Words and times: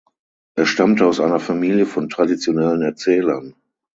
Er 0.55 0.65
stammte 0.65 1.05
aus 1.05 1.19
einer 1.19 1.39
Familie 1.39 1.85
von 1.85 2.09
traditionellen 2.09 2.81
Erzählern. 2.81 3.53